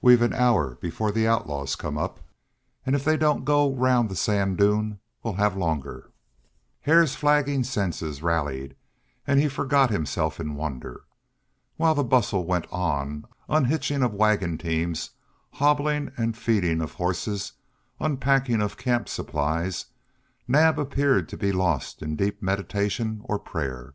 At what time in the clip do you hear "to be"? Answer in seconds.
21.30-21.50